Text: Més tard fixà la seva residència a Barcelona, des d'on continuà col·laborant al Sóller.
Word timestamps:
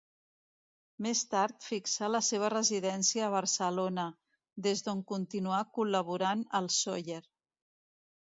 Més 1.05 1.19
tard 1.33 1.57
fixà 1.65 2.07
la 2.13 2.21
seva 2.27 2.49
residència 2.53 3.25
a 3.27 3.33
Barcelona, 3.35 4.05
des 4.69 4.81
d'on 4.87 5.05
continuà 5.13 5.59
col·laborant 5.77 6.43
al 6.61 6.71
Sóller. 6.79 7.21